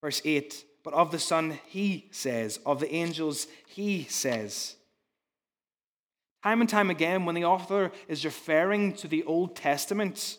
[0.00, 4.76] Verse 8 But of the Son he says, of the angels he says.
[6.42, 10.38] Time and time again, when the author is referring to the Old Testament,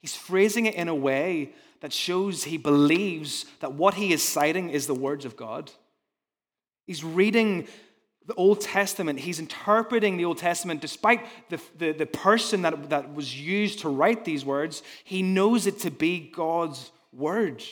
[0.00, 4.70] he's phrasing it in a way that shows he believes that what he is citing
[4.70, 5.70] is the words of God.
[6.86, 7.68] He's reading
[8.26, 13.14] the Old Testament, he's interpreting the Old Testament despite the, the, the person that, that
[13.14, 17.64] was used to write these words, he knows it to be God's word.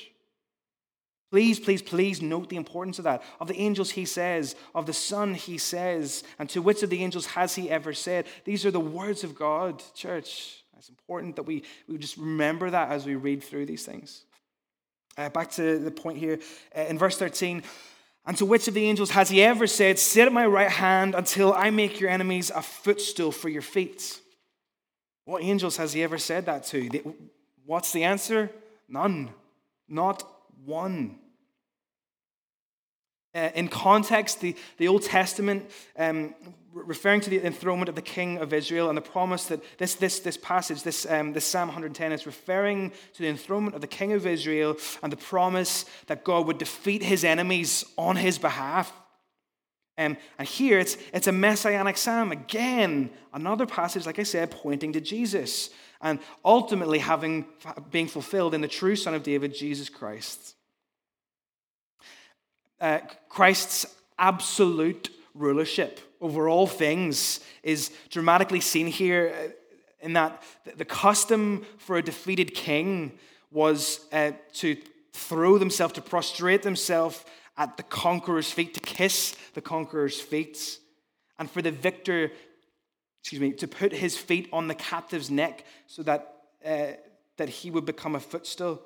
[1.31, 3.23] Please, please, please note the importance of that.
[3.41, 4.55] Of the angels, he says.
[4.75, 6.23] Of the Son, he says.
[6.39, 8.27] And to which of the angels has he ever said?
[8.45, 10.65] These are the words of God, church.
[10.79, 14.25] It's important that we, we just remember that as we read through these things.
[15.17, 16.39] Uh, back to the point here
[16.77, 17.63] uh, in verse 13.
[18.27, 21.15] And to which of the angels has he ever said, Sit at my right hand
[21.15, 24.21] until I make your enemies a footstool for your feet?
[25.25, 27.15] What angels has he ever said that to?
[27.65, 28.51] What's the answer?
[28.89, 29.31] None.
[29.89, 30.25] Not
[30.65, 31.19] one.
[33.35, 36.35] Uh, in context, the, the Old Testament, um,
[36.85, 40.21] referring to the enthronement of the king of Israel and the promise that this, this,
[40.21, 44.13] this passage, this, um, this Psalm 110, is referring to the enthronement of the king
[44.13, 48.93] of Israel and the promise that God would defeat his enemies on his behalf.
[49.99, 52.31] Um, and here it's, it's a messianic psalm.
[52.31, 55.71] Again, another passage, like I said, pointing to Jesus
[56.03, 57.47] and ultimately having
[57.91, 60.55] being fulfilled in the true Son of David, Jesus Christ.
[62.79, 62.99] Uh,
[63.31, 63.87] Christ's
[64.19, 69.49] absolute rulership over all things is dramatically seen here uh,
[70.01, 70.43] in that
[70.77, 73.13] the custom for a defeated king
[73.51, 74.77] was uh, to
[75.13, 77.25] throw themselves, to prostrate themselves
[77.57, 80.79] at the conqueror's feet, to kiss the conqueror's feet,
[81.39, 82.31] and for the victor
[83.27, 86.93] excuse me, to put his feet on the captive's neck so that, uh,
[87.39, 88.81] that he would become a footstool.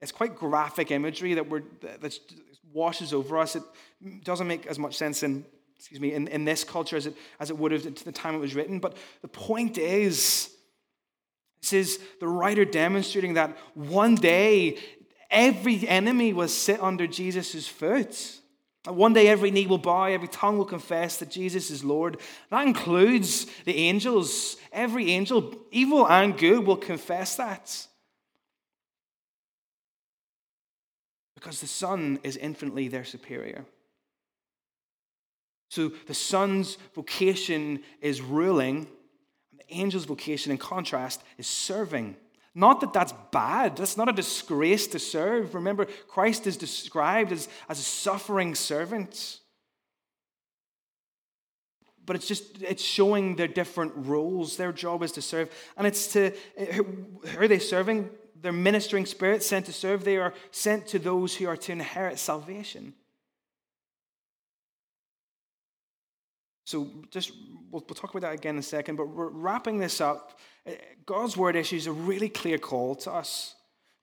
[0.00, 2.16] It's quite graphic imagery that, we're, that
[2.72, 3.56] washes over us.
[3.56, 3.64] It
[4.22, 5.44] doesn't make as much sense in,
[5.82, 8.36] excuse me, in, in this culture as it, as it would have at the time
[8.36, 8.78] it was written.
[8.78, 10.48] But the point is,
[11.60, 14.78] this is the writer demonstrating that one day
[15.28, 18.38] every enemy will sit under Jesus' foot.
[18.86, 22.20] One day every knee will bow, every tongue will confess that Jesus is Lord.
[22.50, 24.58] That includes the angels.
[24.72, 27.88] Every angel, evil and good, will confess that.
[31.34, 33.64] Because the Son is infinitely their superior.
[35.72, 38.86] So the Son's vocation is ruling,
[39.50, 42.16] and the angel's vocation, in contrast, is serving.
[42.54, 43.78] Not that that's bad.
[43.78, 45.54] That's not a disgrace to serve.
[45.54, 49.40] Remember, Christ is described as, as a suffering servant.
[52.04, 54.58] But it's just, it's showing their different roles.
[54.58, 55.48] Their job is to serve.
[55.78, 56.32] And it's to,
[56.72, 58.10] who are they serving?
[58.38, 60.04] They're ministering spirits sent to serve.
[60.04, 62.92] They are sent to those who are to inherit salvation.
[66.72, 67.32] So just,
[67.70, 68.96] we'll, we'll talk about that again in a second.
[68.96, 70.40] But we're wrapping this up
[71.04, 73.54] God's word issues a really clear call to us.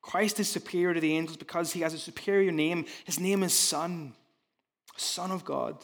[0.04, 2.86] Christ is superior to the angels because he has a superior name.
[3.06, 4.14] His name is Son,
[4.98, 5.84] Son of God.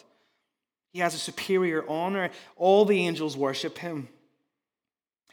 [0.93, 2.29] He has a superior honor.
[2.55, 4.07] All the angels worship him.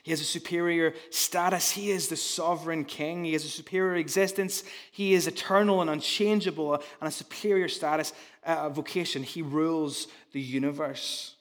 [0.02, 1.72] He has a superior status.
[1.72, 3.24] He is the sovereign king.
[3.24, 4.64] He has a superior existence.
[4.90, 9.22] He is eternal and unchangeable and a superior status, uh, vocation.
[9.22, 11.36] He rules the universe.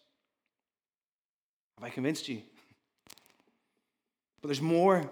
[1.81, 2.43] Have I convinced you?
[4.39, 5.09] But there's more.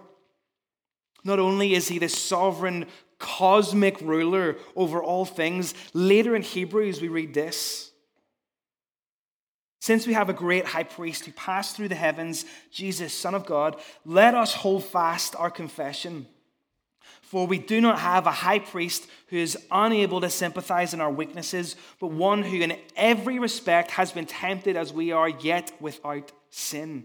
[1.24, 2.86] Not only is he the sovereign
[3.18, 5.74] cosmic ruler over all things.
[5.94, 7.90] Later in Hebrews, we read this.
[9.80, 13.46] Since we have a great high priest who passed through the heavens, Jesus, Son of
[13.46, 16.26] God, let us hold fast our confession.
[17.22, 21.10] For we do not have a high priest who is unable to sympathize in our
[21.10, 26.30] weaknesses, but one who in every respect has been tempted as we are, yet without
[26.50, 27.04] sin.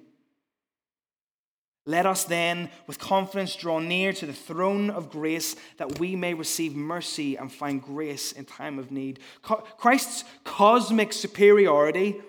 [1.88, 6.34] Let us then, with confidence, draw near to the throne of grace that we may
[6.34, 9.20] receive mercy and find grace in time of need.
[9.44, 12.22] Christ's cosmic superiority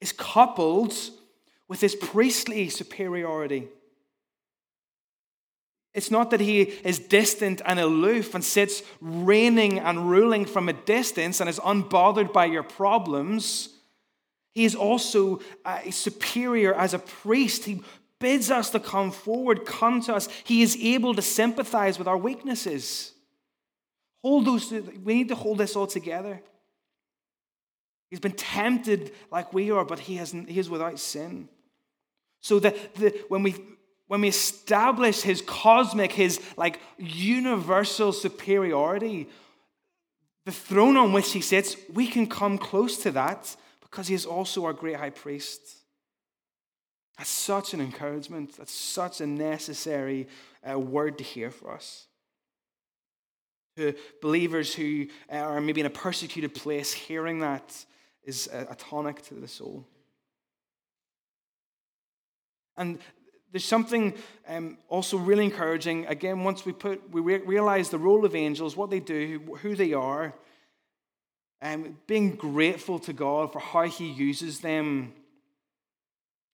[0.00, 0.92] is coupled
[1.68, 3.68] with his priestly superiority.
[5.94, 10.74] It's not that he is distant and aloof and sits reigning and ruling from a
[10.74, 13.70] distance and is unbothered by your problems.
[14.56, 17.66] He is also uh, superior as a priest.
[17.66, 17.82] He
[18.18, 20.30] bids us to come forward, come to us.
[20.44, 23.12] He is able to sympathize with our weaknesses.
[24.22, 26.40] Hold those, we need to hold this all together.
[28.08, 31.50] He's been tempted like we are, but he, has, he is without sin.
[32.40, 33.56] So that the, when we
[34.06, 39.28] when we establish his cosmic, his like universal superiority,
[40.46, 43.54] the throne on which he sits, we can come close to that
[43.96, 45.62] because he is also our great high priest.
[47.16, 48.54] That's such an encouragement.
[48.58, 50.28] That's such a necessary
[50.70, 52.06] uh, word to hear for us.
[53.78, 57.86] To believers who are maybe in a persecuted place, hearing that
[58.22, 59.86] is a, a tonic to the soul.
[62.76, 62.98] And
[63.50, 64.12] there's something
[64.46, 66.04] um, also really encouraging.
[66.04, 69.74] Again, once we put we re- realize the role of angels, what they do, who
[69.74, 70.34] they are,
[71.66, 75.12] um, being grateful to God for how He uses them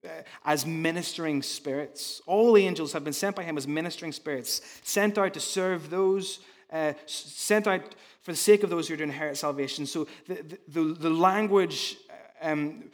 [0.05, 0.09] uh,
[0.45, 2.23] as ministering spirits.
[2.27, 6.41] All angels have been sent by Him as ministering spirits, sent out to serve those,
[6.73, 9.87] uh, sent out for the sake of those who are to inherit salvation.
[9.87, 11.97] So the the, the language.
[12.41, 12.85] Um,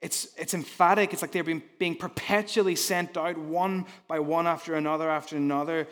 [0.00, 1.14] it's, it's emphatic.
[1.14, 5.86] It's like they're being, being perpetually sent out one by one after another after another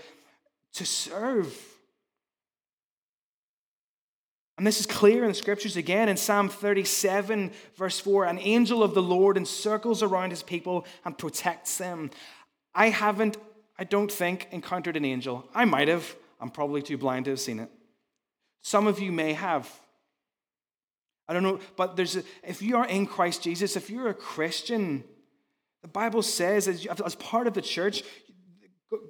[0.75, 1.72] to serve.
[4.59, 8.83] And this is clear in the scriptures again in Psalm 37, verse 4 An angel
[8.83, 12.11] of the Lord encircles around his people and protects them.
[12.75, 13.39] I haven't,
[13.79, 15.49] I don't think, encountered an angel.
[15.55, 16.15] I might have.
[16.41, 17.71] I'm probably too blind to have seen it.
[18.63, 19.71] Some of you may have.
[21.29, 24.15] I don't know, but there's a, if you are in Christ Jesus, if you're a
[24.15, 25.05] Christian,
[25.81, 28.03] the Bible says as, as part of the church,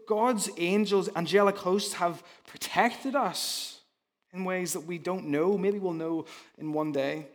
[0.09, 3.82] God's angels, angelic hosts, have protected us
[4.33, 5.59] in ways that we don't know.
[5.59, 6.25] Maybe we'll know
[6.59, 7.27] in one day.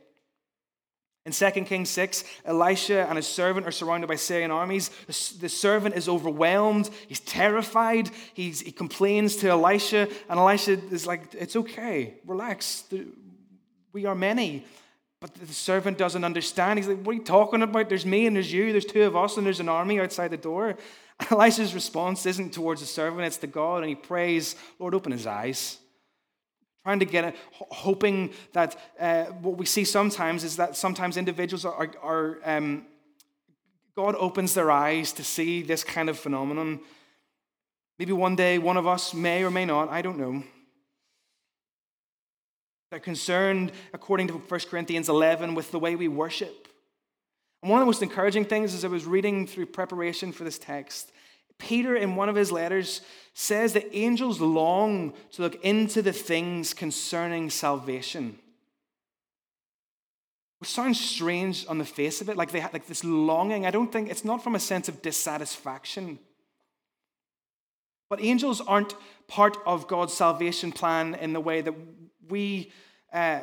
[1.25, 4.89] In 2 Kings 6, Elisha and his servant are surrounded by Syrian armies.
[5.07, 6.89] The, servant is overwhelmed.
[7.09, 8.09] He's terrified.
[8.33, 12.85] He's, he complains to Elisha, and Elisha is like, It's okay, relax.
[13.91, 14.65] We are many.
[15.19, 16.79] But the servant doesn't understand.
[16.79, 17.89] He's like, What are you talking about?
[17.89, 18.71] There's me and there's you.
[18.71, 20.77] There's two of us, and there's an army outside the door.
[21.29, 25.27] Elisha's response isn't towards the servant, it's to God, and he prays, Lord, open his
[25.27, 25.77] eyes.
[26.87, 31.65] Trying to get it, hoping that uh, what we see sometimes is that sometimes individuals
[31.65, 32.85] are, are, um,
[33.93, 36.79] God opens their eyes to see this kind of phenomenon.
[37.99, 40.43] Maybe one day one of us may or may not, I don't know.
[42.89, 46.69] They're concerned, according to 1 Corinthians 11, with the way we worship.
[47.61, 50.57] And one of the most encouraging things as I was reading through preparation for this
[50.57, 51.11] text,
[51.59, 53.01] Peter, in one of his letters,
[53.33, 58.37] says that angels long to look into the things concerning salvation.
[60.59, 63.65] Which sounds strange on the face of it, like they have like this longing.
[63.65, 66.19] I don't think it's not from a sense of dissatisfaction.
[68.09, 68.95] But angels aren't
[69.27, 71.75] part of God's salvation plan in the way that
[72.29, 72.71] we,
[73.13, 73.41] uh,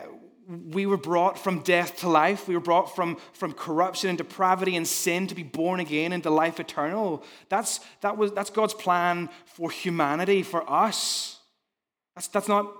[0.48, 2.48] we were brought from death to life.
[2.48, 6.30] We were brought from, from corruption and depravity and sin to be born again into
[6.30, 7.22] life eternal.
[7.48, 11.38] That's, that was, that's God's plan for humanity, for us.
[12.14, 12.70] That's, that's not,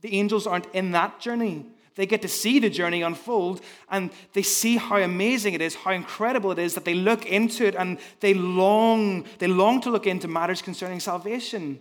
[0.00, 1.66] the angels aren't in that journey.
[1.94, 3.60] They get to see the journey unfold
[3.90, 7.66] and they see how amazing it is, how incredible it is that they look into
[7.66, 11.80] it and they long, they long to look into matters concerning salvation.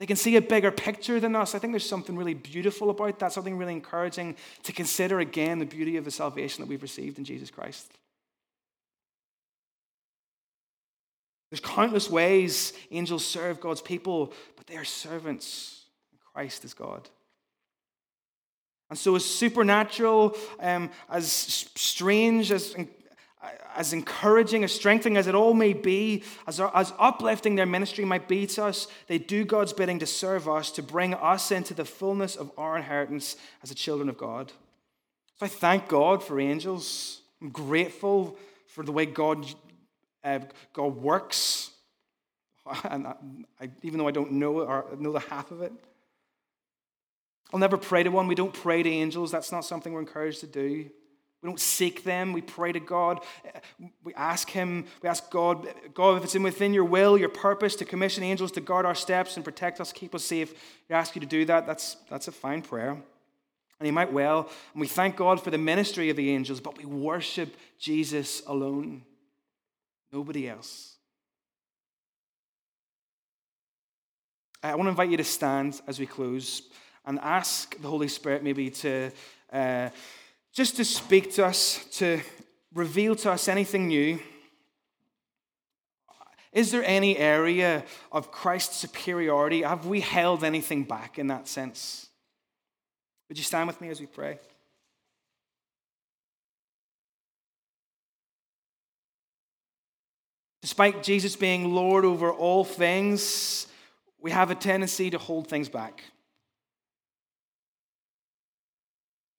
[0.00, 1.54] They can see a bigger picture than us.
[1.54, 5.66] I think there's something really beautiful about that, something really encouraging to consider again the
[5.66, 7.92] beauty of the salvation that we've received in Jesus Christ.
[11.50, 15.84] There's countless ways angels serve God's people, but they are servants.
[16.32, 17.08] Christ is God.
[18.90, 22.74] And so, as supernatural, um, as strange, as,
[23.74, 28.28] as encouraging, as strengthening as it all may be, as, as uplifting their ministry might
[28.28, 31.84] be to us, they do God's bidding to serve us, to bring us into the
[31.84, 34.52] fullness of our inheritance as the children of God.
[35.36, 37.20] So I thank God for angels.
[37.42, 38.38] I'm grateful
[38.68, 39.46] for the way God,
[40.22, 40.40] uh,
[40.72, 41.70] God works.
[42.84, 43.14] And I,
[43.60, 45.70] I, even though I don't know or know the half of it,
[47.52, 48.26] I'll never pray to one.
[48.26, 49.30] We don't pray to angels.
[49.30, 50.88] That's not something we're encouraged to do.
[51.44, 52.32] We don't seek them.
[52.32, 53.20] We pray to God.
[54.02, 57.76] We ask Him, we ask God, God, if it's in within your will, your purpose
[57.76, 60.54] to commission angels to guard our steps and protect us, keep us safe,
[60.88, 61.66] we ask you to do that.
[61.66, 62.92] That's, that's a fine prayer.
[62.92, 63.02] And
[63.82, 64.48] He might well.
[64.72, 69.02] And we thank God for the ministry of the angels, but we worship Jesus alone,
[70.14, 70.94] nobody else.
[74.62, 76.62] I want to invite you to stand as we close
[77.04, 79.10] and ask the Holy Spirit maybe to.
[79.52, 79.90] Uh,
[80.54, 82.20] just to speak to us, to
[82.72, 84.20] reveal to us anything new.
[86.52, 89.62] Is there any area of Christ's superiority?
[89.62, 92.08] Have we held anything back in that sense?
[93.28, 94.38] Would you stand with me as we pray?
[100.62, 103.66] Despite Jesus being Lord over all things,
[104.20, 106.04] we have a tendency to hold things back.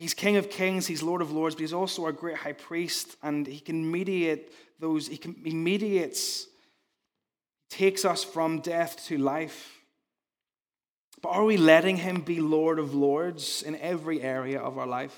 [0.06, 3.18] He's King of Kings, he's Lord of Lords, but he's also our great high priest,
[3.24, 6.46] and he can mediate those, he, can, he mediates,
[7.72, 9.80] takes us from death to life.
[11.24, 15.18] But are we letting him be Lord of Lords in every area of our life?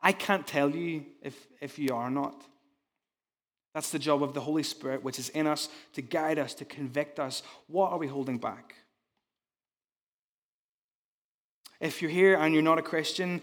[0.00, 2.40] I can't tell you if, if you are not.
[3.74, 6.64] That's the job of the Holy Spirit, which is in us to guide us, to
[6.64, 7.42] convict us.
[7.66, 8.76] What are we holding back?
[11.80, 13.40] If you're here and you're not a Christian,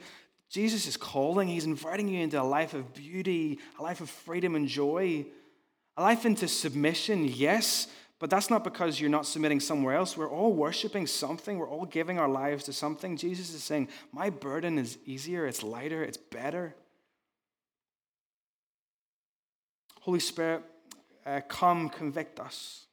[0.50, 4.56] Jesus is calling, He's inviting you into a life of beauty, a life of freedom
[4.56, 5.26] and joy,
[5.98, 7.88] a life into submission, yes,
[8.20, 10.18] but that's not because you're not submitting somewhere else.
[10.18, 13.18] We're all worshiping something, we're all giving our lives to something.
[13.18, 16.76] Jesus is saying, My burden is easier, it's lighter, it's better.
[20.02, 20.64] Holy Spirit,
[21.26, 22.86] uh, come convict us.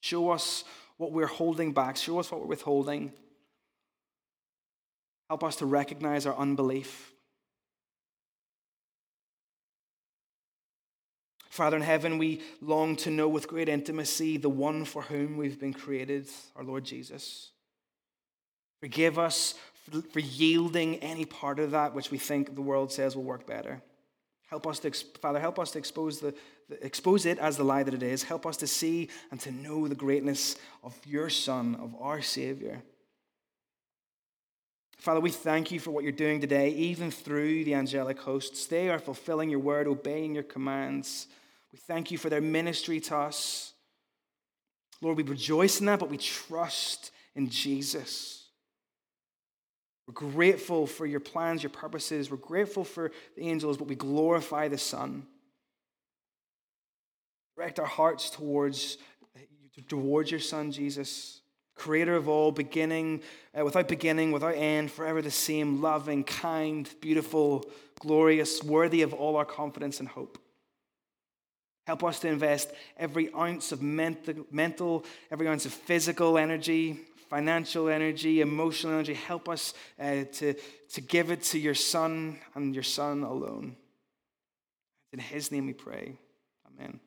[0.00, 0.64] Show us
[0.96, 3.12] what we're holding back, show us what we're withholding.
[5.28, 7.12] Help us to recognize our unbelief.
[11.50, 15.58] Father in heaven, we long to know with great intimacy the one for whom we've
[15.58, 17.50] been created, our Lord Jesus.
[18.80, 19.54] Forgive us
[20.12, 23.82] for yielding any part of that which we think the world says will work better.
[24.48, 26.34] Help us to, Father, help us to expose, the,
[26.80, 28.22] expose it as the lie that it is.
[28.22, 32.82] Help us to see and to know the greatness of your Son, of our Savior.
[34.98, 38.66] Father, we thank you for what you're doing today, even through the angelic hosts.
[38.66, 41.28] They are fulfilling your word, obeying your commands.
[41.72, 43.74] We thank you for their ministry to us.
[45.00, 48.48] Lord, we rejoice in that, but we trust in Jesus.
[50.08, 52.28] We're grateful for your plans, your purposes.
[52.28, 55.26] We're grateful for the angels, but we glorify the Son.
[57.56, 58.98] Direct our hearts towards,
[59.86, 61.37] towards your Son, Jesus
[61.78, 63.22] creator of all, beginning,
[63.58, 67.64] uh, without beginning, without end, forever the same, loving, kind, beautiful,
[67.98, 70.38] glorious, worthy of all our confidence and hope.
[71.86, 77.00] Help us to invest every ounce of mental, every ounce of physical energy,
[77.30, 79.14] financial energy, emotional energy.
[79.14, 80.54] Help us uh, to,
[80.92, 83.74] to give it to your Son and your Son alone.
[85.14, 86.18] In His name we pray.
[86.66, 87.00] Amen.